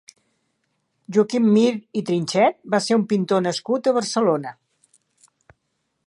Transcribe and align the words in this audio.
Joaquim 1.17 1.49
Mir 1.57 1.73
i 2.01 2.01
Trinxet 2.07 2.57
va 2.75 2.79
ser 2.85 2.97
un 2.99 3.05
pintor 3.11 3.43
nascut 3.49 3.89
a 3.91 3.93
Barcelona. 4.01 4.55